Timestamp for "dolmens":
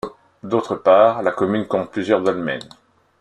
2.23-2.67